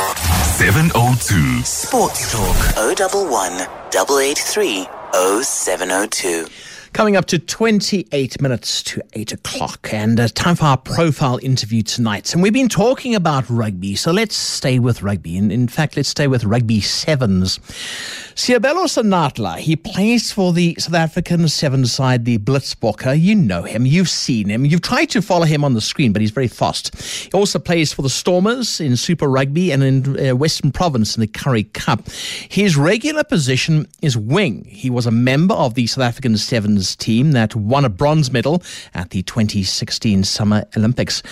[0.00, 1.62] 702.
[1.64, 4.86] Sports Talk 011 883
[5.42, 6.46] 0702.
[6.92, 11.82] Coming up to 28 minutes to 8 o'clock, and uh, time for our profile interview
[11.82, 12.34] tonight.
[12.34, 15.38] And we've been talking about rugby, so let's stay with rugby.
[15.38, 17.58] And in fact, let's stay with rugby sevens.
[18.34, 23.18] Seabelo Senatla, he plays for the South African seven side, the Blitzbokke.
[23.18, 26.20] You know him, you've seen him, you've tried to follow him on the screen, but
[26.20, 26.96] he's very fast.
[27.00, 31.20] He also plays for the Stormers in Super Rugby and in uh, Western Province in
[31.20, 32.10] the Currie Cup.
[32.10, 34.64] His regular position is wing.
[34.64, 38.62] He was a member of the South African sevens team that won a bronze medal
[38.94, 41.22] at the 2016 Summer Olympics.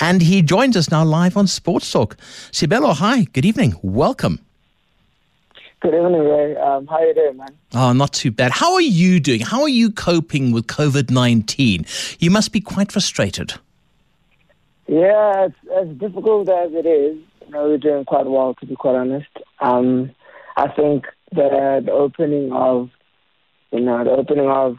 [0.00, 2.16] And he joins us now live on Sports Talk.
[2.52, 4.40] Seabelo, hi, good evening, welcome.
[5.80, 6.56] Good evening, Ray.
[6.56, 7.56] Um, how you doing, man?
[7.72, 8.50] Oh, not too bad.
[8.50, 9.40] How are you doing?
[9.40, 11.86] How are you coping with COVID 19?
[12.18, 13.54] You must be quite frustrated.
[14.88, 17.18] Yeah, it's as difficult as it is.
[17.46, 19.28] You know, we're doing quite well, to be quite honest.
[19.60, 20.10] Um,
[20.56, 22.90] I think the, the opening of,
[23.70, 24.78] you know, the opening of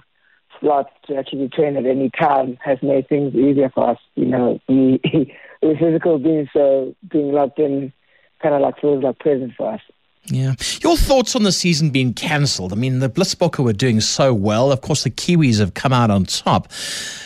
[0.59, 3.97] slots to actually train at any time has made things easier for us.
[4.15, 4.99] You know, we,
[5.61, 7.93] we're physical beings, so being locked in
[8.41, 9.81] kind of like feels like prison for us.
[10.25, 10.53] Yeah.
[10.81, 12.71] Your thoughts on the season being cancelled?
[12.71, 14.71] I mean, the Blitzbokke were doing so well.
[14.71, 16.71] Of course, the Kiwis have come out on top.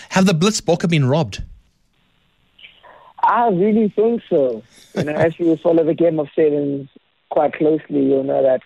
[0.09, 1.43] Have the Blitzbokke been robbed?
[3.23, 4.63] I really think so.
[4.95, 6.89] You know, as you follow the game of sevens
[7.29, 8.61] quite closely, you'll know that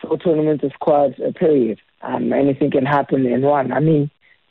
[0.00, 1.80] four tournaments is quite a period.
[2.06, 3.72] Um, anything can happen in one.
[3.72, 4.10] I mean,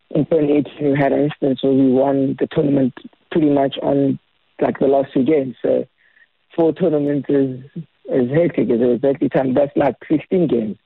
[0.10, 2.94] in 2018, we had an instance where we won the tournament
[3.32, 4.20] pretty much on
[4.60, 5.56] like the last two games.
[5.62, 5.88] So
[6.56, 7.64] four tournaments is
[8.06, 8.68] is hectic.
[8.70, 9.54] It's hectic time.
[9.54, 10.78] That's like 16 games.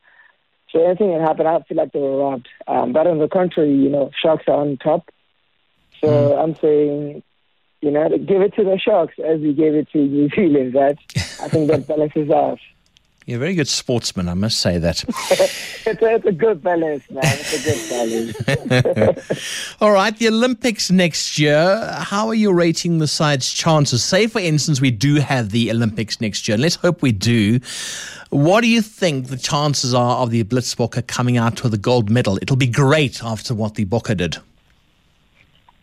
[0.72, 2.48] So anything that happened, I feel like they were robbed.
[2.68, 5.10] Um, but on the contrary, you know, Sharks are on top.
[6.00, 6.44] So mm.
[6.44, 7.24] I'm saying,
[7.82, 10.98] you know, give it to the Sharks as we gave it to New Zealand, right?
[11.42, 12.60] I think that balances out.
[13.30, 15.04] You're a very good sportsman, I must say that.
[15.08, 17.22] it's, a, it's, a, good balance, man.
[17.24, 19.76] It's a good balance.
[19.82, 21.96] All right, the Olympics next year.
[22.00, 24.04] How are you rating the side's chances?
[24.04, 26.58] Say, for instance, we do have the Olympics next year.
[26.58, 27.60] Let's hope we do.
[28.32, 32.10] What do you think the chances are of the Blitzbokke coming out with a gold
[32.10, 32.40] medal?
[32.42, 34.38] It'll be great after what the Bokke did.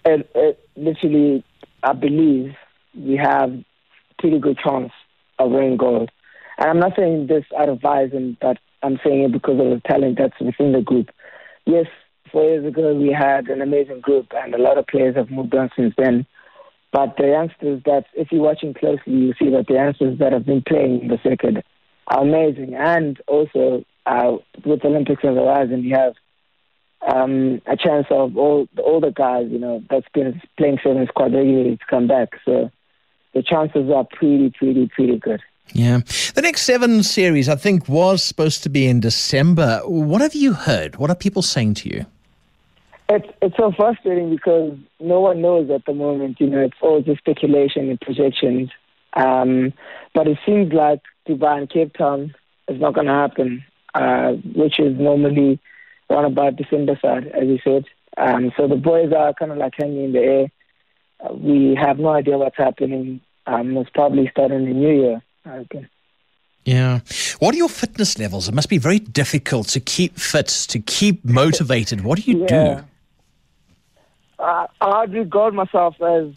[0.04, 1.44] It, it, uh, literally,
[1.84, 2.56] I believe
[2.96, 3.56] we have
[4.18, 4.90] pretty good chance
[5.38, 6.10] of winning gold.
[6.58, 9.82] And I'm not saying this out of bias, but I'm saying it because of the
[9.86, 11.10] talent that's within the group.
[11.66, 11.86] Yes,
[12.30, 15.54] four years ago we had an amazing group, and a lot of players have moved
[15.54, 16.26] on since then.
[16.92, 20.46] But the youngsters that, if you're watching closely, you see that the youngsters that have
[20.46, 21.64] been playing in the circuit
[22.06, 22.74] are amazing.
[22.74, 26.14] And also, uh, with Olympics on the horizon, you have
[27.06, 31.34] um, a chance of all the older guys, you know, that's been playing sevens squad
[31.34, 32.30] regularly to come back.
[32.44, 32.70] So
[33.34, 35.42] the chances are pretty, pretty, pretty good.
[35.72, 36.00] Yeah.
[36.34, 39.80] The next seven series, I think, was supposed to be in December.
[39.84, 40.96] What have you heard?
[40.96, 42.06] What are people saying to you?
[43.08, 46.40] It's it's so frustrating because no one knows at the moment.
[46.40, 48.70] You know, it's all just speculation and projections.
[49.12, 49.72] Um,
[50.14, 52.34] but it seems like Dubai and Cape Town
[52.68, 55.60] is not going to happen, uh, which is normally
[56.10, 57.84] around about December side, as you said.
[58.16, 60.46] Um, so the boys are kind of like hanging in the air.
[61.20, 63.20] Uh, we have no idea what's happening.
[63.46, 65.22] Um, it's probably starting the new year.
[65.46, 65.86] Okay.
[66.64, 67.00] Yeah.
[67.38, 68.48] What are your fitness levels?
[68.48, 72.02] It must be very difficult to keep fit, to keep motivated.
[72.02, 72.74] What do you yeah.
[72.74, 72.84] do?
[74.38, 76.32] Uh, I regard myself as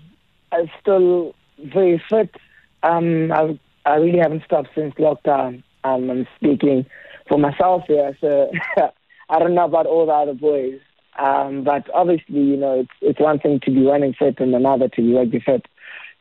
[0.51, 2.35] as still very fit.
[2.83, 5.63] Um, I I really haven't stopped since lockdown.
[5.83, 6.85] Um, I'm speaking
[7.27, 8.51] for myself here, so
[9.29, 10.79] I don't know about all the other boys.
[11.17, 14.89] Um, but obviously, you know, it's it's one thing to be running fit and another
[14.89, 15.65] to be rugby fit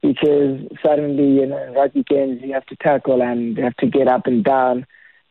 [0.02, 3.86] because suddenly, you know, in rugby games you have to tackle and you have to
[3.86, 4.86] get up and down.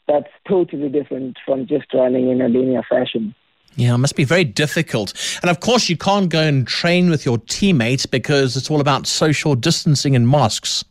[0.08, 3.36] That's totally different from just running in a linear fashion.
[3.76, 5.14] Yeah, it must be very difficult.
[5.42, 9.06] And of course, you can't go and train with your teammates because it's all about
[9.06, 10.84] social distancing and masks.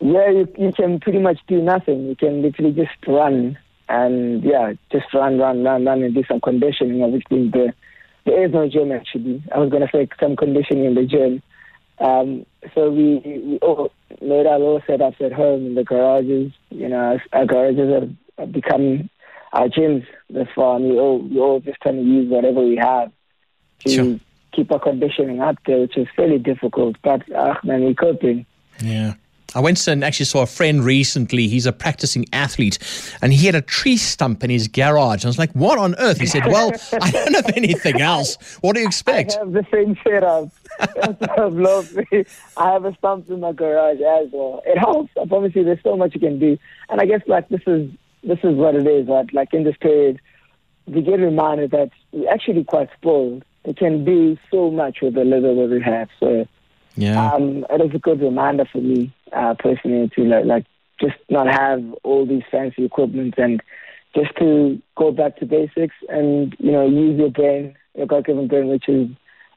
[0.00, 2.06] Yeah, you, you can pretty much do nothing.
[2.06, 3.58] You can literally just run
[3.88, 7.02] and, yeah, just run, run, run, run, and do some conditioning.
[7.02, 7.74] Obviously, the,
[8.24, 9.42] there is no gym actually.
[9.54, 11.42] I was going to say some conditioning in the gym.
[11.98, 12.44] Um,
[12.74, 13.90] so we, we all
[14.20, 16.52] made our little setups at home in the garages.
[16.70, 19.08] You know, our garages have become
[19.52, 22.76] our gyms this far, and we all we all just trying to use whatever we
[22.76, 23.10] have
[23.80, 24.20] to sure.
[24.52, 26.96] keep our conditioning up there, which is fairly difficult.
[27.02, 28.44] But ah, man, we're coping.
[28.82, 29.14] Yeah.
[29.54, 31.48] I went and actually saw a friend recently.
[31.48, 32.78] He's a practicing athlete,
[33.22, 35.24] and he had a tree stump in his garage.
[35.24, 38.36] I was like, "What on earth?" He said, "Well, I don't have anything else.
[38.60, 40.50] What do you expect?" I have the same setup.
[42.56, 44.62] I have a stump in my garage as well.
[44.66, 45.10] It helps.
[45.20, 46.58] I promise you, there's so much you can do.
[46.88, 47.90] And I guess like this is
[48.24, 49.06] this is what it is.
[49.06, 49.32] Right?
[49.32, 50.20] Like in this period,
[50.86, 53.44] we get reminded that we're actually quite spoiled.
[53.64, 56.08] We can do so much with the little that we have.
[56.18, 56.46] So
[56.96, 60.66] yeah, um, it is a good reminder for me uh, personally to like, like
[61.00, 63.62] just not have all these fancy equipment and
[64.14, 68.68] just to go back to basics and you know use your brain, your God-given brain,
[68.68, 69.08] which is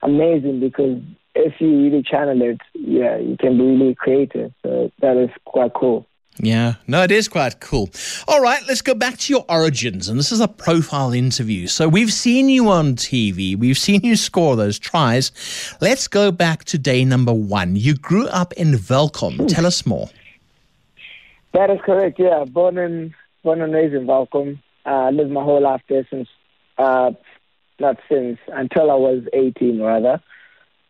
[0.01, 1.01] amazing because
[1.36, 4.51] if you really channel it, yeah, you can be really creative.
[4.63, 6.06] So that is quite cool.
[6.41, 7.89] Yeah, no, it is quite cool.
[8.27, 10.07] All right, let's go back to your origins.
[10.07, 11.68] And this is a profile interview.
[11.68, 15.31] So we've seen you on TV, we've seen you score those tries.
[15.81, 17.75] Let's go back to day number one.
[17.75, 19.47] You grew up in Welkom.
[19.47, 20.09] Tell us more.
[21.53, 22.45] That is correct, yeah.
[22.45, 23.13] Born, in,
[23.44, 24.62] born and raised in Welkom.
[24.85, 26.30] Uh, lived my whole life there since,
[26.77, 27.12] uh,
[27.80, 30.21] not since, until I was 18, rather.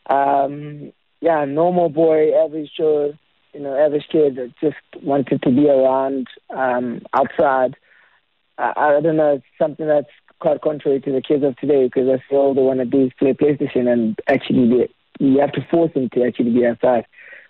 [0.06, 3.14] Um, yeah, normal boy, average Joe
[3.54, 7.76] you know, average kid that just wanted to be around um, outside.
[8.58, 10.10] I, I don't know, it's something that's
[10.40, 13.12] quite contrary to the kids of today because that's all they want to do is
[13.18, 17.06] play PlayStation and actually be, you have to force them to actually be outside,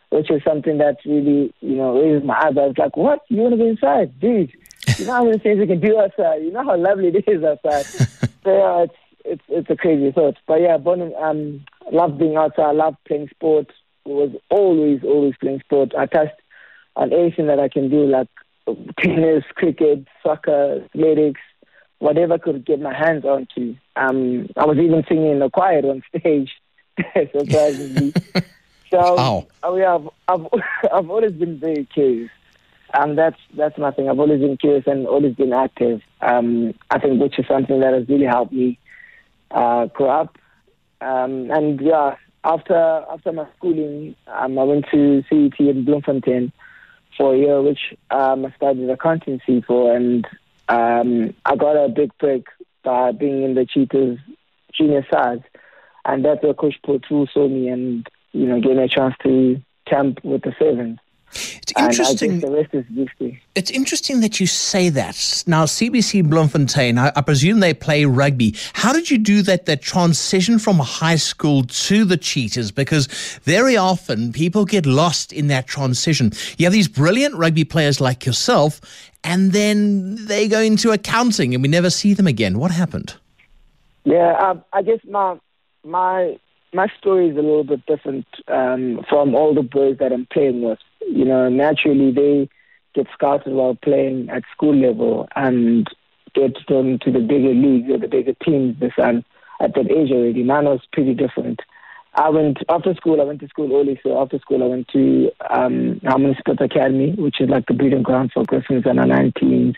[0.10, 2.76] which is something that really, you know, raises my eyebrows.
[2.78, 3.22] Like, what?
[3.28, 4.20] You want to be inside?
[4.20, 4.52] Dude,
[4.98, 6.42] you know how many things you can do outside?
[6.42, 7.86] You know how lovely it is outside?
[8.44, 8.96] so, yeah, it's,
[9.26, 10.38] it's, it's a crazy thought.
[10.48, 13.74] But yeah, Bonham, um, love being outside, I love playing sports
[14.06, 15.94] was always, always playing sport.
[15.98, 16.40] I touched
[16.96, 18.28] on anything that I can do, like
[19.00, 21.42] tennis, cricket, soccer, athletics,
[22.00, 23.76] whatever I could get my hands onto.
[23.96, 26.52] Um, I was even singing in the choir on stage,
[27.14, 28.14] surprisingly.
[28.92, 29.48] so, wow.
[29.64, 30.62] oh yeah, I've, I've,
[30.94, 32.32] I've always been very curious.
[32.94, 34.10] Um, that's that's my thing.
[34.10, 36.02] I've always been curious and always been active.
[36.22, 38.80] Um, I think which is something that has really helped me
[39.52, 40.38] uh, grow up.
[41.02, 42.76] Um, and yeah, after
[43.12, 46.52] after my schooling, um, I went to CET in Bloemfontein
[47.18, 50.26] for a year, which um, I studied accountancy for, and
[50.70, 52.46] um, I got a big break
[52.84, 54.20] by being in the Cheetahs
[54.74, 55.44] junior side,
[56.06, 59.62] and that's where Coach Powell saw me and you know gave me a chance to
[59.86, 61.00] camp with the sevens.
[61.32, 62.40] It's interesting.
[62.40, 63.42] the rest is history.
[63.56, 65.44] It's interesting that you say that.
[65.46, 68.56] Now, CBC Bloemfontein, I, I, presume they play rugby.
[68.74, 72.72] How did you do that, that transition from high school to the Cheetahs?
[72.72, 73.08] Because
[73.44, 76.32] very often people get lost in that transition.
[76.58, 78.82] You have these brilliant rugby players like yourself,
[79.24, 82.58] and then they go into accounting and we never see them again.
[82.58, 83.16] What happened?
[84.04, 85.38] Yeah, um, I guess my
[85.84, 86.40] my
[86.74, 90.62] my story is a little bit different um, from all the boys that I'm playing
[90.62, 90.80] with
[91.10, 92.50] you know, naturally they
[92.94, 95.88] get scouted while playing at school level and
[96.34, 99.24] get them to the bigger leagues or the bigger teams this and
[99.62, 100.44] at that age already.
[100.44, 101.60] Mine was pretty different.
[102.16, 103.22] I went after school.
[103.22, 107.14] I went to school early, so after school I went to um, Harmony Sports Academy,
[107.18, 109.76] which is like the breeding ground for Griffons and 19s.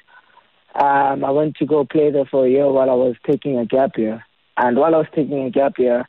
[0.75, 3.65] Um, I went to go play there for a year while I was taking a
[3.65, 4.23] gap year,
[4.55, 6.07] and while I was taking a gap year,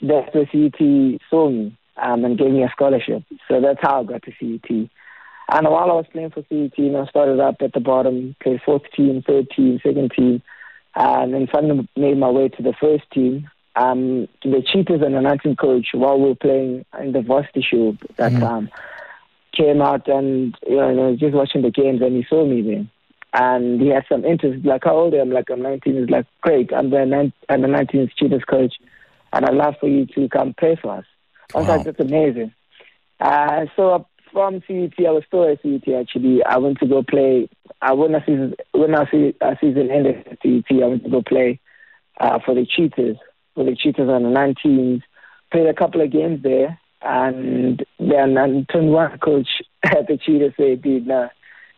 [0.00, 3.22] that's where CET saw me um, and gave me a scholarship.
[3.48, 4.88] So that's how I got to CET.
[5.48, 8.34] And while I was playing for CET, you know, I started up at the bottom,
[8.42, 10.42] played fourth team, third team, second team,
[10.94, 13.48] and then finally made my way to the first team.
[13.76, 17.96] Um, the Cheetahs and the 19 coach, while we were playing in the Varsity show
[18.16, 18.40] that mm-hmm.
[18.40, 18.70] time,
[19.52, 22.86] came out and, you know, just watching the games and he saw me there.
[23.32, 25.22] And he had some interest, like, how old are you?
[25.22, 25.94] I'm like, I'm 19.
[25.94, 28.74] He's like, great, I'm the, 19, I'm the 19th Cheetahs coach,
[29.32, 31.04] and I'd love for you to come play for us.
[31.54, 31.76] I was wow.
[31.76, 32.52] like, that's amazing.
[33.20, 36.44] Uh, so from CET, I was still at CET actually.
[36.44, 37.48] I went to go play.
[37.80, 41.60] Uh, when our season when our, season ended at CET, I went to go play
[42.20, 43.16] uh, for the Cheetahs,
[43.54, 45.02] for the Cheetahs on the 19s.
[45.52, 49.48] Played a couple of games there, and then and turned one coach
[49.84, 51.28] at the Cheetahs said, "Dude, nah,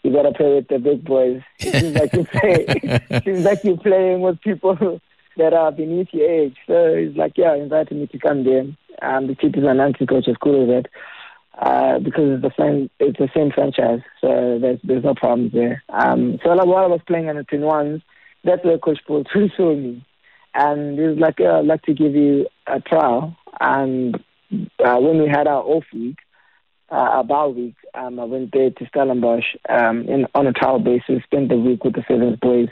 [0.02, 1.42] you gotta play with the big boys.
[1.58, 3.20] It seems like you play.
[3.24, 5.00] seems like you're playing with people
[5.38, 8.66] that are beneath your age." So he's like, "Yeah, invited me to come there."
[9.02, 10.92] um, the Cheetahs and anti-coach is cool with it
[11.58, 15.82] uh, because it's the same it's the same franchise, so there's there's no problems there.
[15.88, 18.02] Um, so like while I was playing on the twin ones,
[18.44, 19.24] that's where Coach Powell
[19.56, 20.04] saw me,
[20.54, 24.16] and he was like, yeah, "I'd like to give you a trial." And
[24.84, 26.18] uh, when we had our off week,
[26.90, 31.24] uh, our week, um, I went there to Stellenbosch um, in, on a trial basis,
[31.24, 32.68] spent the week with the Sevens boys.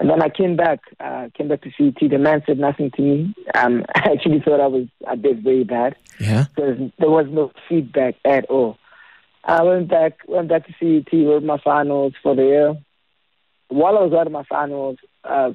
[0.00, 2.10] And then I came back, uh, came back to CET.
[2.10, 3.34] The man said nothing to me.
[3.54, 5.94] Um, I actually thought I was I did very bad.
[6.18, 6.46] Yeah.
[6.54, 8.78] Because there was no feedback at all.
[9.44, 12.76] I went back went back to CET, wrote my finals for the year.
[13.68, 15.52] While I was writing my finals, uh,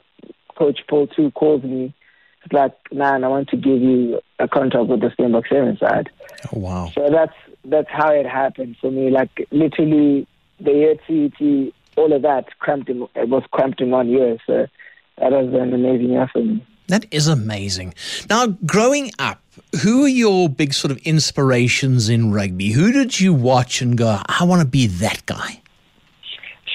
[0.56, 1.94] Coach Paul Two called me.
[2.44, 6.12] It's like, man, I want to give you a contract with the Springbok Seven side.
[6.54, 6.92] Oh wow!
[6.94, 7.34] So that's
[7.66, 9.10] that's how it happened for me.
[9.10, 10.28] Like literally,
[10.60, 14.38] the year CET, all of that cramped in, it was cramped in one year.
[14.46, 14.68] So
[15.18, 16.66] that was an amazing year for me.
[16.88, 17.96] That is amazing.
[18.30, 19.42] Now, growing up,
[19.82, 22.72] who are your big sort of inspirations in rugby?
[22.72, 25.62] Who did you watch and go, I want to be that guy?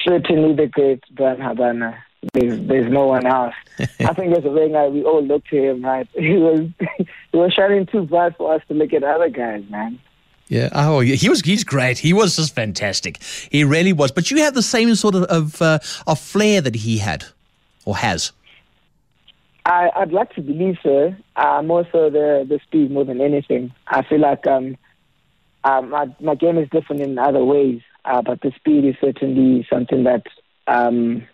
[0.05, 2.03] Certainly the great Bryan Habana.
[2.33, 3.53] There's, there's no one else.
[3.79, 6.07] I think as a guy, we all looked to him, right?
[6.13, 6.67] He was
[7.31, 9.99] he was shining too bright for us to look at other guys, man.
[10.51, 10.67] Yeah.
[10.73, 11.39] Oh, he was.
[11.39, 11.97] He's great.
[11.97, 13.23] He was just fantastic.
[13.49, 14.11] He really was.
[14.11, 17.23] But you have the same sort of of, uh, of flair that he had,
[17.85, 18.33] or has.
[19.65, 21.15] I, I'd like to believe so.
[21.37, 23.71] Uh, more so the the speed more than anything.
[23.87, 24.75] I feel like um,
[25.63, 29.65] uh, my my game is different in other ways, uh, but the speed is certainly
[29.69, 30.23] something that
[30.67, 31.25] um,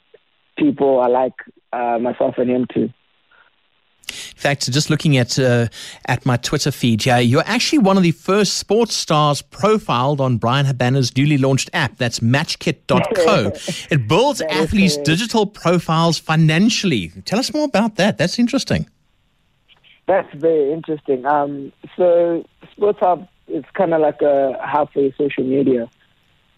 [0.59, 1.33] people are like
[1.73, 2.93] uh, myself and him too.
[4.09, 5.67] In fact, just looking at uh,
[6.05, 10.37] at my Twitter feed here, you're actually one of the first sports stars profiled on
[10.37, 11.97] Bryan Habana's newly launched app.
[11.97, 13.51] That's matchkit.co.
[13.95, 17.09] it builds athletes' digital profiles financially.
[17.25, 18.17] Tell us more about that.
[18.17, 18.87] That's interesting.
[20.07, 21.25] That's very interesting.
[21.25, 25.89] Um, so, Sports Hub is kind of like a halfway social media.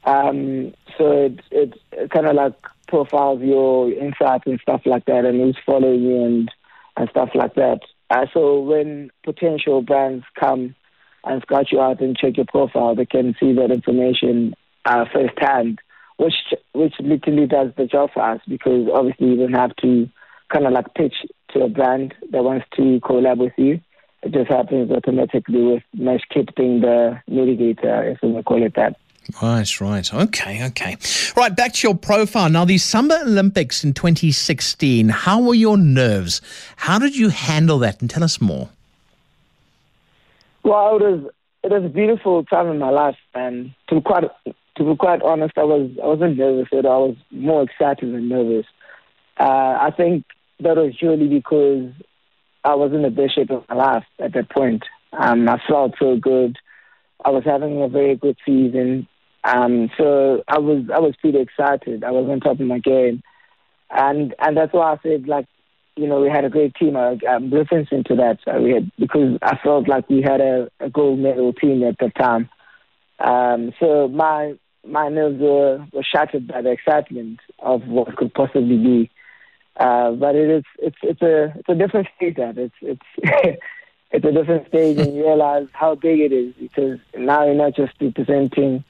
[0.05, 2.53] Um, so it, it, it kind of like
[2.87, 6.51] profiles your insights and stuff like that, and who's following you and
[6.99, 7.79] and stuff like that.
[8.09, 10.75] Uh, so when potential brands come
[11.23, 14.53] and scout you out and check your profile, they can see that information
[14.85, 15.79] uh, firsthand,
[16.17, 16.33] which
[16.73, 20.09] which literally does the job for us because obviously you don't have to
[20.51, 21.15] kind of like pitch
[21.53, 23.79] to a brand that wants to collab with you.
[24.21, 28.75] It just happens automatically with Mesh Kit being the mitigator, if we may call it
[28.75, 28.97] that.
[29.41, 30.13] Right, right.
[30.13, 30.97] Okay, okay.
[31.35, 32.49] Right, back to your profile.
[32.49, 36.41] Now, the Summer Olympics in 2016, how were your nerves?
[36.75, 38.01] How did you handle that?
[38.01, 38.69] And tell us more.
[40.63, 41.31] Well, it was,
[41.63, 43.17] it was a beautiful time in my life.
[43.33, 47.03] And to be quite, to be quite honest, I, was, I wasn't nervous at all.
[47.03, 48.65] I was more excited than nervous.
[49.39, 50.25] Uh, I think
[50.59, 51.91] that was purely because
[52.63, 54.83] I was in the best shape of my life at that point.
[55.13, 56.57] Um, I felt so good.
[57.23, 59.07] I was having a very good season.
[59.43, 62.03] Um, so I was I was pretty excited.
[62.03, 63.23] I was on top of my game,
[63.89, 65.47] and and that's why I said like,
[65.95, 66.97] you know, we had a great team.
[66.97, 70.69] I, I'm referencing to that so we had, because I felt like we had a,
[70.79, 72.49] a gold medal team at the time.
[73.19, 74.55] Um, so my
[74.85, 79.11] my nerves were, were shattered by the excitement of what could possibly be.
[79.79, 83.01] Uh, but it is it's it's a it's a different stage that it's it's
[84.11, 87.75] it's a different stage and you realize how big it is because now you're not
[87.75, 88.83] just representing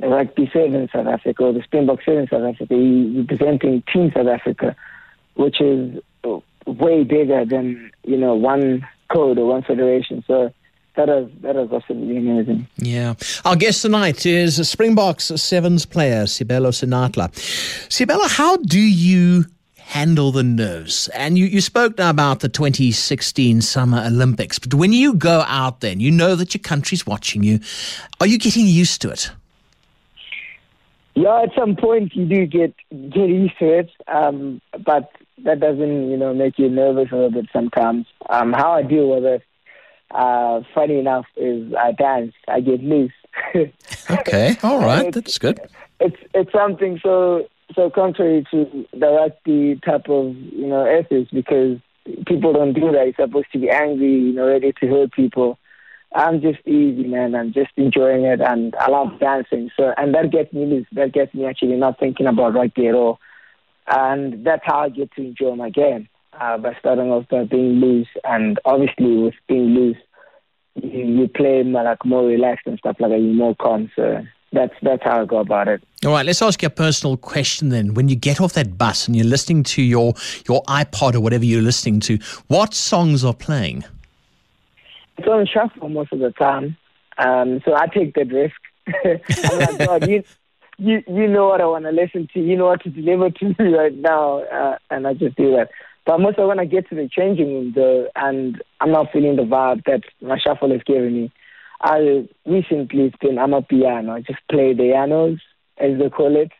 [0.00, 2.74] rugby in South Africa or the Springbok seven in South Africa.
[2.74, 4.76] You're representing Team South Africa,
[5.34, 6.00] which is
[6.66, 10.24] way bigger than you know one code or one federation.
[10.26, 10.52] So
[10.96, 12.66] that is that is absolutely amazing.
[12.76, 13.14] Yeah.
[13.44, 17.30] Our guest tonight is a Springboks Sevens player Seabelo Senatla.
[17.88, 19.44] Seabelo, how do you
[19.76, 21.08] handle the nerves?
[21.08, 25.80] And you, you spoke now about the 2016 Summer Olympics, but when you go out
[25.80, 27.60] there and you know that your country's watching you,
[28.20, 29.30] are you getting used to it?
[31.14, 35.10] Yeah, at some point you do get get used to it, um, but
[35.44, 38.06] that doesn't you know make you nervous a little bit sometimes.
[38.28, 39.42] Um, how I deal with it,
[40.10, 42.32] uh, funny enough, is I dance.
[42.48, 43.12] I get loose.
[44.10, 45.60] okay, all right, that's good.
[46.00, 51.78] It's it's something so so contrary to the rugby type of you know ethics because
[52.26, 53.04] people don't do that.
[53.04, 55.58] You're supposed to be angry, you know, ready to hurt people.
[56.14, 57.34] I'm just easy, man.
[57.34, 59.70] I'm just enjoying it, and I love dancing.
[59.76, 63.18] So, and that gets me, that gets me actually not thinking about rugby at all,
[63.88, 66.08] and that's how I get to enjoy my game
[66.40, 69.96] uh, by starting off by being loose, and obviously with being loose,
[70.76, 73.20] you, you play like more relaxed and stuff like that.
[73.20, 73.90] You're more calm.
[73.96, 75.82] So that's that's how I go about it.
[76.04, 77.94] All right, let's ask you a personal question then.
[77.94, 80.14] When you get off that bus and you're listening to your
[80.48, 83.84] your iPod or whatever you're listening to, what songs are playing?
[85.16, 86.76] It's on shuffle most of the time.
[87.18, 88.56] Um, so I take that risk.
[89.48, 90.24] I'm like, God, you,
[90.78, 92.40] you, you know what I want to listen to.
[92.40, 94.40] You know what to deliver to me right now.
[94.44, 95.70] Uh, and I just do that.
[96.06, 99.42] But mostly when I get to the changing room, though, and I'm not feeling the
[99.42, 101.32] vibe that my shuffle is giving me,
[101.80, 104.10] I recently it's been amapiano.
[104.10, 105.38] I just play the pianos,
[105.78, 106.52] as they call it,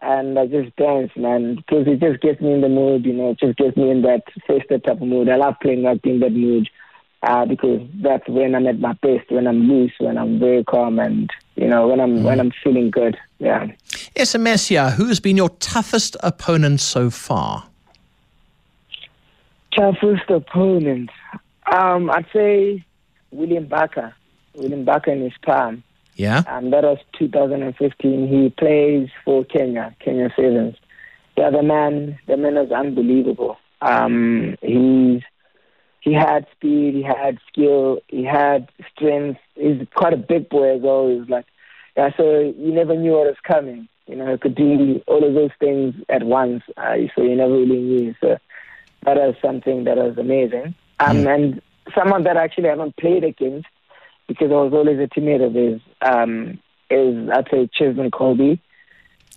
[0.00, 3.04] and I just dance, man, because it just gets me in the mood.
[3.04, 5.28] You know, it just gets me in that festive type of mood.
[5.28, 6.68] I love playing rugby in that mood
[7.22, 10.98] uh, because that's when I'm at my best, when I'm loose, when I'm very calm,
[10.98, 12.22] and You know, when I'm mm.
[12.22, 13.16] when I'm feeling good.
[13.38, 13.66] Yeah.
[14.14, 14.90] SMS here.
[14.90, 17.64] Who has been your toughest opponent so far?
[19.72, 21.10] Toughest opponent.
[21.72, 22.84] Um, I'd say
[23.30, 24.12] Willy Ambaka.
[24.54, 25.82] Willy Ambaka in his prime.
[26.14, 26.42] Yeah.
[26.48, 28.28] Um, that was 2015.
[28.28, 30.76] He plays for Kenya, Kenya Sevens.
[31.36, 33.56] Yeah, the man, the man is unbelievable.
[33.80, 35.22] Um, he's
[36.08, 39.40] he had speed, he had skill, he had strength.
[39.54, 41.08] He's quite a big boy as well.
[41.08, 41.46] He was like,
[41.96, 43.88] yeah, so you never knew what was coming.
[44.06, 46.62] You know, he could do all of those things at once.
[46.76, 48.14] Uh, so you never really knew.
[48.20, 48.38] So
[49.04, 50.74] that was something that was amazing.
[51.00, 51.34] Um, mm.
[51.34, 51.62] And
[51.94, 53.68] someone that actually I haven't played against
[54.26, 56.58] because I was always a teammate of his um,
[56.90, 58.58] is I'd say Cheslin Kolbe.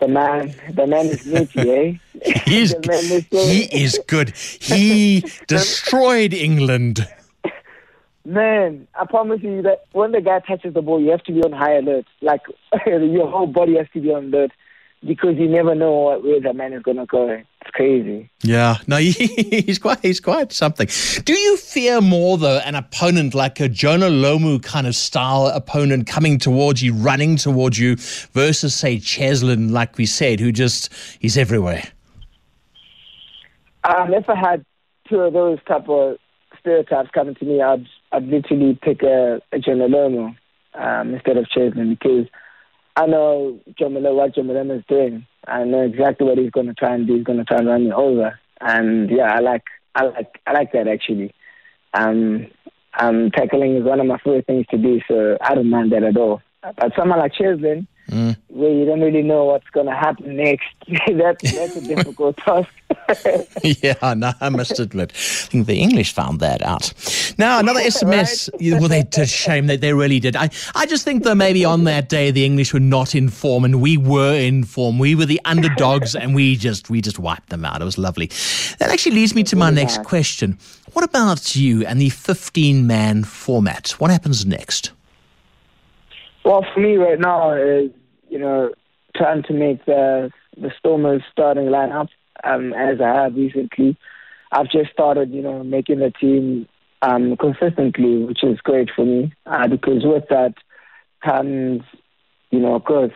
[0.02, 2.32] The man, the man is nitty, eh?
[2.46, 4.36] He's, is so he is good.
[4.36, 7.08] He destroyed England.
[8.26, 11.44] Man, I promise you that when the guy touches the ball, you have to be
[11.44, 12.06] on high alert.
[12.20, 12.42] Like
[12.88, 14.52] your whole body has to be on alert
[15.06, 17.30] because you never know where the man is going to go.
[17.30, 18.30] It's crazy.
[18.44, 20.88] Yeah, no, he's quite he's quite something.
[21.24, 26.08] Do you fear more though an opponent like a Jonah Lomu kind of style opponent
[26.08, 27.96] coming towards you, running towards you,
[28.34, 31.84] versus say Cheslin, like we said, who just he's everywhere?
[33.84, 34.66] Um, if I had
[35.10, 36.18] two of those type of
[36.60, 40.36] stereotypes coming to me, I'd I'd literally pick a, a Jonah Lomu
[40.76, 42.28] um, instead of Cheslin because
[42.96, 45.26] I know John what John is doing.
[45.48, 47.16] I know exactly what he's going to try and do.
[47.16, 48.40] He's going to try and run me over.
[48.60, 49.64] And yeah, I like,
[49.96, 51.34] I like, I like that actually.
[51.94, 52.48] Um,
[53.00, 56.04] um, tackling is one of my favorite things to do, so I don't mind that
[56.04, 56.42] at all.
[56.62, 58.38] But someone like Cheslin, mm.
[58.48, 60.68] where you don't really know what's going to happen next.
[61.08, 62.70] that's that's a difficult task.
[63.64, 66.94] Yeah, no, I must admit, I think the English found that out.
[67.38, 68.50] Now another SMS.
[68.62, 68.80] right?
[68.80, 69.68] Well, they did shame.
[69.68, 70.36] They they really did.
[70.36, 73.66] I I just think that maybe on that day the English were not in form,
[73.66, 75.00] and we were in form.
[75.00, 77.82] We were the underdogs, and we just we just wiped them out.
[77.82, 78.28] It was lovely.
[78.80, 80.58] That actually leads me to my next question.
[80.94, 83.92] What about you and the 15 man format?
[83.92, 84.92] What happens next?
[86.44, 87.92] Well, for me right now is
[88.32, 88.72] you know,
[89.16, 92.08] trying to make the the Stormers starting lineup
[92.44, 93.98] um, as I have recently.
[94.52, 96.68] I've just started, you know, making the team
[97.02, 100.56] um, consistently, which is great for me uh, because with that
[101.24, 101.82] comes,
[102.52, 103.12] you know, growth.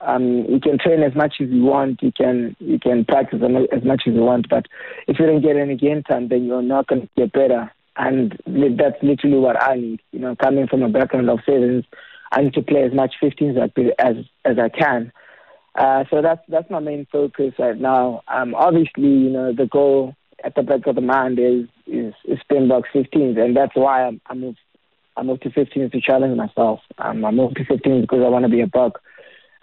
[0.00, 3.40] Um, you can train as much as you want, you can you can practice
[3.72, 4.66] as much as you want, but
[5.08, 7.72] if you don't get any game time, then you're not going to get better.
[7.96, 10.00] And that's literally what I need.
[10.12, 11.86] You know, coming from a background of sevens,
[12.30, 13.56] I need to play as much 15s
[13.98, 15.12] as as I can.
[15.76, 18.22] Uh, so that's that's my main focus right now.
[18.28, 22.40] Um, obviously, you know the goal at the back of the mind is is, is
[22.40, 24.58] Springboks 15s, and that's why I'm, I moved
[25.16, 26.80] I moved to 15s to challenge myself.
[26.98, 29.00] Um, I moved to 15s because I want to be a buck,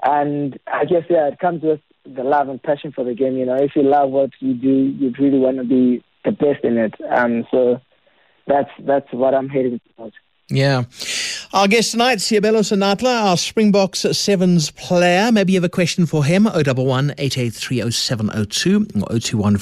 [0.04, 3.36] and I guess yeah, it comes with the love and passion for the game.
[3.36, 6.64] You know, if you love what you do, you really want to be the best
[6.64, 6.94] in it.
[7.10, 7.82] Um, so
[8.46, 10.16] that's that's what I'm heading towards.
[10.50, 10.84] Yeah.
[11.54, 15.32] Our guest tonight, Seabelo Senatla, our Springboks Sevens player.
[15.32, 19.58] Maybe you have a question for him, 011 8830702 or 021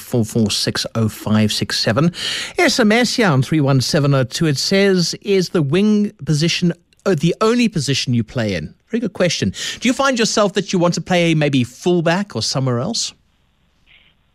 [2.58, 4.46] SMS here on 31702.
[4.46, 6.72] It says, is the wing position
[7.06, 8.74] uh, the only position you play in?
[8.88, 9.54] Very good question.
[9.82, 13.14] Do you find yourself that you want to play maybe fullback or somewhere else?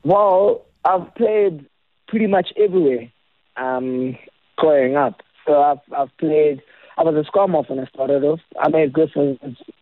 [0.04, 1.64] Well, I've played
[2.06, 3.10] pretty much everywhere
[3.56, 4.18] um,
[4.56, 5.22] growing up.
[5.46, 6.60] So I've I've played.
[6.98, 8.40] I was a scrumhalf when I started off.
[8.58, 9.36] I made good for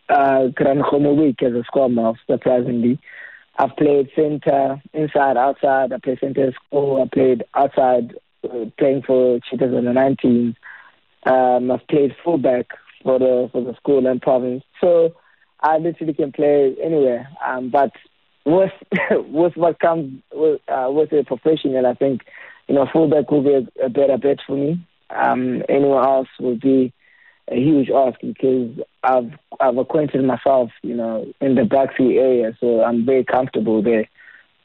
[0.09, 0.47] uh,
[1.13, 2.99] Week as a scrumhalf, surprisingly.
[3.57, 5.93] I've played center, inside, outside.
[5.93, 7.01] I played center school.
[7.01, 10.55] I played outside, uh, playing for Cheetahs in the 19s.
[11.25, 12.67] Um, I've played fullback
[13.01, 14.63] for the for the school and province.
[14.81, 15.15] So
[15.61, 17.29] I literally can play anywhere.
[17.45, 17.91] Um, but
[18.45, 18.73] with
[19.11, 22.23] with what comes with, uh, with a professional, I think
[22.67, 26.59] you know fullback will be a, a better bet for me um, anyone else would
[26.59, 26.93] be
[27.49, 28.71] a huge ask because
[29.03, 34.07] I've I've acquainted myself, you know, in the backseat area, so I'm very comfortable there.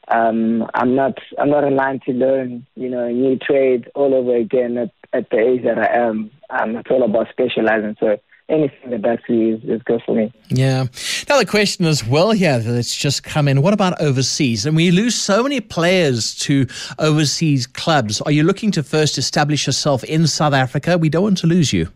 [0.07, 4.35] Um, I'm not I'm not line to learn, you know, a new trade all over
[4.35, 6.31] again at, at the age that I am.
[6.49, 7.95] Um, it's all about specializing.
[7.99, 8.17] So
[8.49, 10.33] anything that that's is, is good for me.
[10.49, 10.87] Yeah.
[11.27, 13.61] Another question as well here that's just come in.
[13.61, 14.65] What about overseas?
[14.65, 16.67] And we lose so many players to
[16.99, 18.21] overseas clubs.
[18.21, 20.97] Are you looking to first establish yourself in South Africa?
[20.97, 21.87] We don't want to lose you.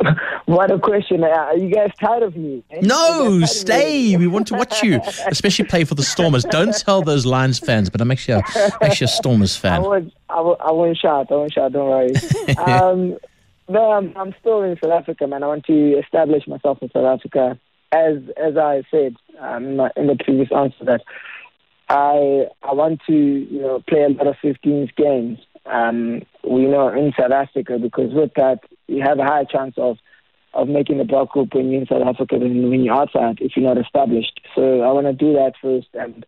[0.46, 1.24] What a question.
[1.24, 2.62] Are you guys tired of me?
[2.70, 2.80] Eh?
[2.82, 4.14] No, stay.
[4.16, 6.44] We want to watch you, especially play for the Stormers.
[6.44, 8.42] Don't tell those Lions fans, but I'm actually a,
[8.82, 9.72] actually a Stormers fan.
[9.72, 11.32] I won't, I won't, I won't shout.
[11.32, 11.72] I won't shout.
[11.72, 12.12] Don't worry.
[12.58, 13.16] Um,
[13.68, 15.42] no, I'm, I'm still in South Africa, man.
[15.42, 17.58] I want to establish myself in South Africa.
[17.92, 21.02] as as I said um, in the previous answer, that
[21.88, 25.38] I I want to you know play a lot of 15s games.
[25.66, 29.98] Um, we know in South Africa because with that you have a higher chance of
[30.52, 33.52] of making the block group when you're in South Africa than when you're outside if
[33.56, 34.40] you're not established.
[34.54, 36.24] So I want to do that first and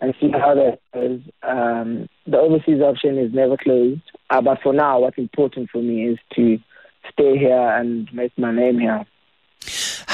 [0.00, 1.20] and see how that goes.
[1.42, 6.08] Um, the overseas option is never closed, uh, but for now, what's important for me
[6.08, 6.58] is to
[7.12, 9.06] stay here and make my name here.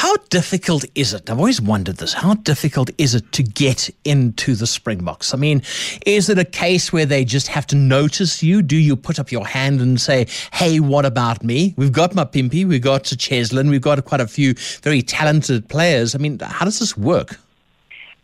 [0.00, 1.28] How difficult is it?
[1.28, 2.14] I've always wondered this.
[2.14, 5.34] How difficult is it to get into the Springboks?
[5.34, 5.60] I mean,
[6.06, 8.62] is it a case where they just have to notice you?
[8.62, 11.74] Do you put up your hand and say, hey, what about me?
[11.76, 16.14] We've got Mapimpi, we've got Cheslin, we've got quite a few very talented players.
[16.14, 17.38] I mean, how does this work?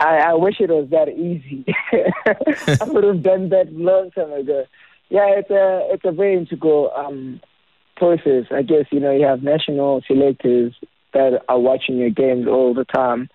[0.01, 1.67] I, I wish it was that easy.
[2.81, 4.65] I would have done that long time ago.
[5.11, 7.39] Yeah, it's a it's a very integral um,
[7.97, 8.47] process.
[8.51, 10.73] I guess you know you have national selectors
[11.17, 13.29] that are watching your games all the time,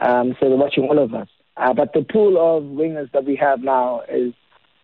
[0.00, 1.28] um, so they're watching all of us.
[1.56, 4.32] Uh, but the pool of wingers that we have now is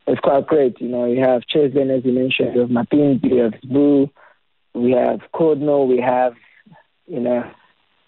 [0.06, 0.80] is quite great.
[0.80, 4.10] You know, you have Cheslin, as you mentioned, you have Mapimpi, we have Boo,
[4.74, 6.34] we have Courtnall, we have
[7.06, 7.50] you know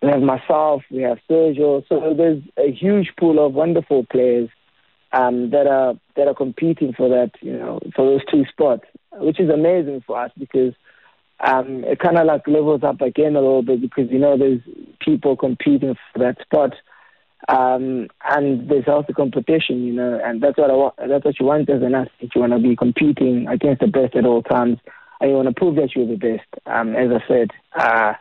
[0.02, 1.84] we have myself, we have Sergio.
[1.88, 4.48] So there's a huge pool of wonderful players
[5.12, 9.40] um, that are that are competing for that, you know, for those two spots, which
[9.40, 10.74] is amazing for us because
[11.46, 14.60] um, it kind of like levels up again a little bit because you know there's
[15.00, 16.74] people competing for that spot.
[17.48, 21.08] Um, and there's also competition, you know, and that's what I.
[21.08, 22.32] That's what you want as an athlete.
[22.34, 24.78] You want to be competing against the best at all times,
[25.20, 26.46] and you want to prove that you're the best.
[26.66, 28.12] Um, as I said, uh,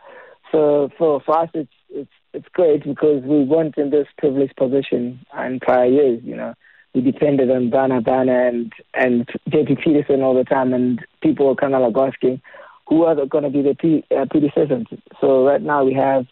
[0.52, 5.24] so for, for us, it's, it's, it's great because we weren't in this privileged position
[5.38, 6.54] in prior years, you know.
[6.94, 11.54] We depended on Bana Bana and, and JP Pietersen all the time, and people were
[11.54, 12.42] kind of like asking,
[12.90, 14.86] who are going to be the P, uh, predecessors?
[15.20, 16.26] So right now we have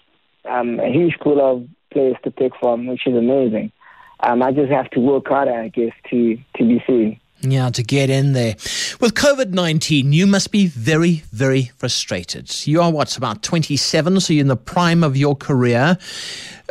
[0.44, 3.72] um, a huge pool of players to pick from, which is amazing.
[4.20, 7.20] Um, I just have to work harder, I guess, to, to be seen.
[7.40, 8.56] Yeah, to get in there.
[9.00, 12.66] With COVID 19, you must be very, very frustrated.
[12.66, 15.96] You are what's about 27, so you're in the prime of your career.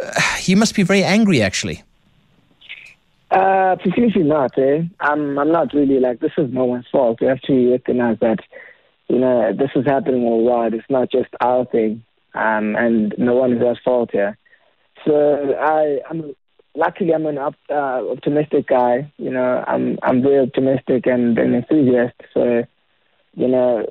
[0.03, 1.83] Uh, you must be very angry, actually.
[3.31, 4.83] Uh, potentially not, eh?
[4.99, 7.19] I'm, I'm not really like, this is no one's fault.
[7.21, 8.39] We have to recognize that,
[9.09, 10.73] you know, this is happening worldwide.
[10.73, 14.37] It's not just our thing, um, and no one is at fault here.
[15.05, 16.35] So I, I'm
[16.75, 19.11] luckily I'm an op, uh, optimistic guy.
[19.17, 22.15] You know, I'm I'm very optimistic and an enthusiast.
[22.33, 22.63] So,
[23.35, 23.85] you know,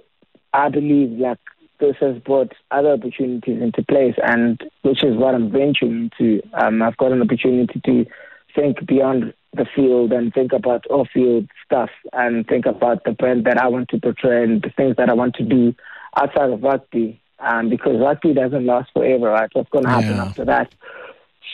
[0.52, 1.38] I believe like
[1.81, 6.42] this has brought other opportunities into place, and which is what I'm venturing into.
[6.55, 8.07] Um, I've got an opportunity to
[8.56, 13.58] think beyond the field and think about off-field stuff and think about the brand that
[13.58, 15.74] I want to portray and the things that I want to do
[16.16, 17.20] outside of rugby.
[17.38, 19.50] Um, because rugby doesn't last forever, right?
[19.52, 20.24] What's going to happen yeah.
[20.24, 20.74] after that?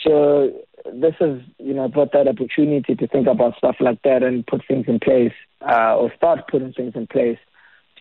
[0.03, 0.51] So
[0.91, 4.65] this has you know brought that opportunity to think about stuff like that and put
[4.67, 7.37] things in place uh, or start putting things in place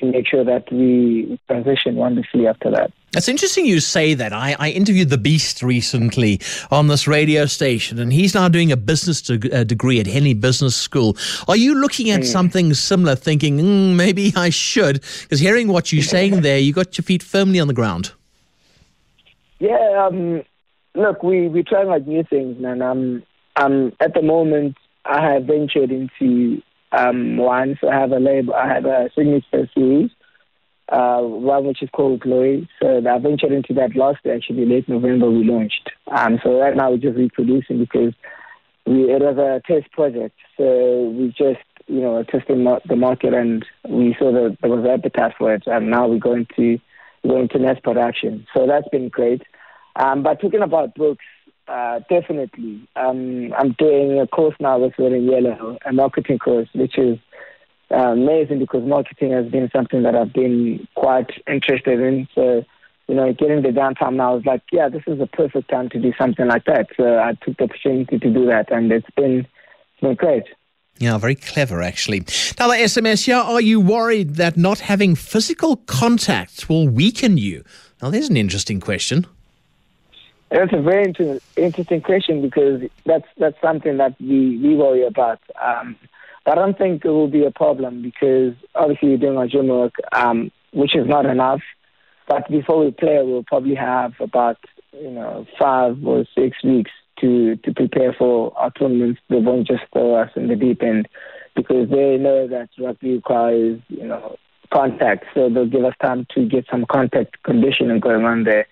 [0.03, 2.93] to make sure that we transition wonderfully after that.
[3.17, 4.33] It's interesting you say that.
[4.33, 8.77] I, I, interviewed the Beast recently on this radio station, and he's now doing a
[8.77, 11.17] business de- uh, degree at Henley Business School.
[11.47, 12.25] Are you looking at mm.
[12.25, 15.03] something similar, thinking mm, maybe I should?
[15.23, 18.13] Because hearing what you're saying there, you got your feet firmly on the ground.
[19.59, 20.43] Yeah, um,
[20.95, 22.81] look, we we trying like new things, man.
[22.83, 23.23] Um,
[23.57, 26.63] um, at the moment, I have ventured into
[26.93, 27.39] um.
[27.81, 28.55] So I have a label.
[28.55, 30.11] I have a signature series,
[30.89, 32.69] uh, one which is called Glory.
[32.81, 35.31] So I ventured into that last year, actually late November.
[35.31, 35.91] We launched.
[36.07, 38.15] Um, so right now we're just reproducing because
[38.87, 40.37] we it was a test project.
[40.57, 45.33] So we just you know testing the market and we saw that there was appetite
[45.39, 46.79] for it, and now we're going to
[47.27, 48.47] going to mass production.
[48.55, 49.43] So that's been great.
[49.97, 51.25] Um, but talking about books,
[51.73, 52.87] uh, definitely.
[52.97, 57.19] Um, I'm doing a course now with and Yellow, a marketing course, which is
[57.91, 62.29] uh, amazing because marketing has been something that I've been quite interested in.
[62.35, 62.63] So,
[63.09, 65.99] you know, getting the downtime now is like, yeah, this is the perfect time to
[65.99, 66.89] do something like that.
[66.95, 70.45] So I took the opportunity to do that, and it's been, it's been great.
[70.99, 72.21] Yeah, very clever, actually.
[72.59, 77.65] Now, the SMS here are you worried that not having physical contact will weaken you?
[78.03, 79.27] Now, there's an interesting question.
[80.53, 85.41] That's a very inter- interesting question because that's that's something that we, we worry about.
[85.63, 85.97] Um,
[86.45, 89.95] I don't think it will be a problem because obviously we're doing our gym work,
[90.13, 91.63] um, which is not enough.
[92.29, 94.59] But before we play, we'll probably have about
[94.93, 99.23] you know five or six weeks to to prepare for our tournaments.
[99.31, 101.09] They won't just throw us in the deep end
[101.57, 104.37] because they know that rugby requires you know
[104.71, 108.67] contact, so they'll give us time to get some contact conditioning going on there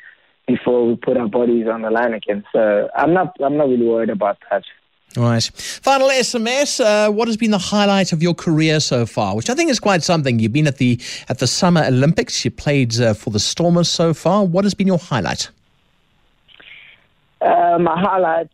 [0.55, 2.45] before we put our bodies on the line again.
[2.53, 4.65] So I'm not I'm not really worried about that.
[5.17, 5.43] All right.
[5.83, 6.79] Final SMS.
[6.79, 9.35] Uh, what has been the highlight of your career so far?
[9.35, 10.39] Which I think is quite something.
[10.39, 12.45] You've been at the at the Summer Olympics.
[12.45, 14.45] You played uh, for the Stormers so far.
[14.45, 15.51] What has been your highlight?
[17.41, 18.51] Uh, my highlight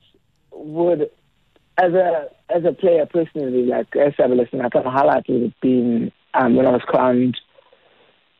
[0.53, 1.11] would,
[1.77, 5.43] as a as a player personally, like as a listener, I thought my highlight would
[5.43, 7.37] have been um, when I was crowned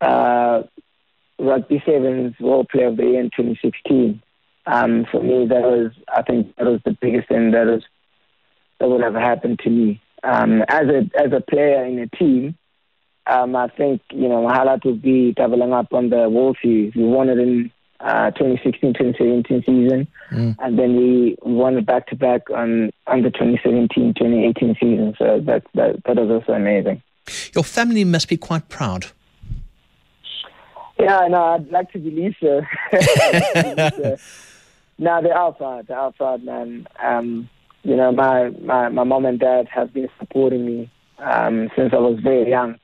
[0.01, 0.63] uh,
[1.47, 4.21] Rugby Sevens World Player of the Year in 2016.
[4.67, 7.85] Um, for me, that was I think that was the biggest thing that was
[8.81, 10.01] that would have happened to me.
[10.25, 12.57] Um, as a as a player in a team,
[13.27, 16.95] um, I think you know my highlight would be doubling up on the World Series.
[16.95, 20.57] We won it in uh, 2016-2017 season, mm.
[20.59, 25.15] and then we won it back to back on on the 2017-2018 season.
[25.19, 27.03] So that that that was also amazing.
[27.55, 29.07] Your family must be quite proud.
[30.99, 32.63] Yeah, no, I'd like to believe so.
[34.99, 35.87] no, they are proud.
[35.87, 36.89] They are man.
[37.03, 37.51] Um,
[37.83, 41.99] you know, my, my, my mom and dad have been supporting me um, since I
[41.99, 42.79] was very young.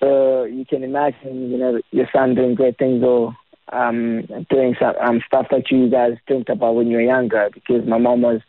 [0.00, 3.34] So you can imagine, you know, your son doing great things or
[3.72, 7.86] um, doing some, um, stuff that you guys dreamt about when you were younger because
[7.86, 8.40] my mom was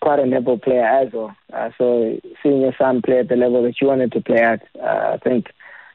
[0.00, 1.36] quite a netball player as well.
[1.52, 4.62] Uh, so seeing your son play at the level that you wanted to play at,
[4.80, 5.48] uh, I think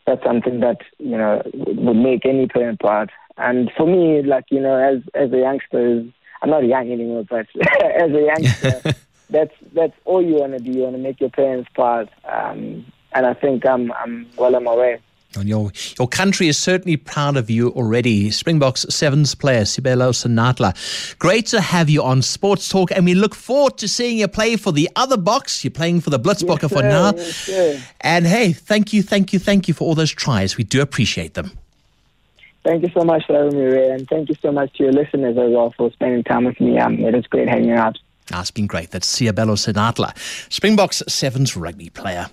[0.06, 3.12] that's something that, you know, would make any parent proud.
[3.38, 6.06] And for me, like, you know, as, as a youngster,
[6.42, 7.48] I'm not young anymore, but
[7.82, 8.96] as a youngster,
[9.30, 10.72] that's that's all you want to do.
[10.72, 14.64] You want to make your parents proud, um, and I think I'm I'm well on
[14.64, 15.00] my way.
[15.36, 18.32] And your your country is certainly proud of you already.
[18.32, 21.18] Springboks Sevens player Seabelo Senatla.
[21.20, 24.58] Great to have you on Sports Talk, and we look forward to seeing you play
[24.58, 25.64] for the other Boks.
[25.64, 27.14] You're playing for the Blitzbokke yes, for now.
[27.16, 30.58] Yes, and hey, thank you, thank you, thank you for all those tries.
[30.58, 31.52] We do appreciate them.
[32.64, 34.94] Thank you so much for having me, Ray, and thank you so much to your
[34.94, 36.78] listeners as well for spending time with me.
[36.78, 37.98] Um, it is great hanging out.
[38.34, 38.92] It's been great.
[38.92, 40.16] That's Seabelo Senatla,
[40.52, 42.28] Springboks Sevens rugby player.